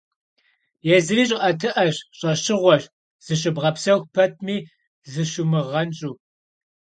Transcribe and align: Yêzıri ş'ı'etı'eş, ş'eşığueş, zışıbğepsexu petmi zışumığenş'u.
Yêzıri 0.87 1.25
ş'ı'etı'eş, 1.29 1.95
ş'eşığueş, 2.17 2.83
zışıbğepsexu 3.25 4.05
petmi 4.13 4.57
zışumığenş'u. 5.11 6.11